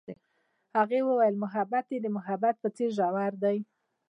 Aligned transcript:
هغې 0.77 0.99
وویل 1.03 1.35
محبت 1.43 1.85
یې 1.93 1.99
د 2.01 2.07
محبت 2.17 2.55
په 2.63 2.69
څېر 2.75 2.89
ژور 2.97 3.33
دی. 3.43 3.57